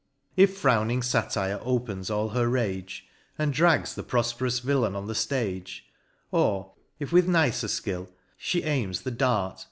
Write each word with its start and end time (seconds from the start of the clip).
If 0.35 0.57
frowning 0.57 1.03
Satire 1.03 1.59
opens 1.61 2.09
all 2.09 2.29
her 2.29 2.47
rage, 2.49 3.05
And 3.37 3.53
drags 3.53 3.93
the 3.93 4.01
profperous 4.01 4.57
villain 4.57 4.95
on 4.95 5.05
the 5.05 5.13
flage; 5.13 5.81
Or 6.31 6.71
if 6.97 7.11
with 7.11 7.27
nicer 7.27 7.67
fkill, 7.67 8.07
fhe 8.43 8.65
aims 8.65 9.01
the 9.03 9.11
dart. 9.11 9.59